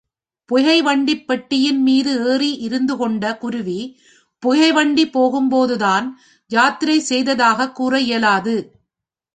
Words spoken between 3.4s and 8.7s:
குருவி, புகைவண்டி போகும்போது தான் யாத்திரை செய்ததாகக் கூற இயலாது.